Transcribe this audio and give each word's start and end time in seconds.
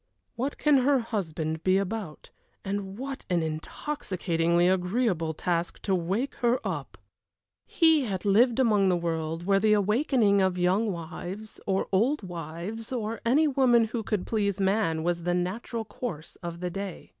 "What 0.35 0.57
can 0.57 0.79
her 0.79 0.97
husband 0.97 1.61
be 1.63 1.77
about, 1.77 2.31
and 2.65 2.97
what 2.97 3.23
an 3.29 3.43
intoxicatingly 3.43 4.67
agreeable 4.67 5.35
task 5.35 5.79
to 5.83 5.93
wake 5.93 6.33
her 6.37 6.59
up!" 6.67 6.97
He 7.67 8.05
had 8.05 8.25
lived 8.25 8.57
among 8.57 8.89
the 8.89 8.97
world 8.97 9.45
where 9.45 9.59
the 9.59 9.73
awaking 9.73 10.41
of 10.41 10.57
young 10.57 10.91
wives, 10.91 11.61
or 11.67 11.87
old 11.91 12.23
wives, 12.23 12.91
or 12.91 13.21
any 13.23 13.47
woman 13.47 13.83
who 13.93 14.01
could 14.01 14.25
please 14.25 14.59
man, 14.59 15.03
was 15.03 15.21
the 15.21 15.35
natural 15.35 15.85
course 15.85 16.35
of 16.37 16.61
the 16.61 16.71
day. 16.71 17.09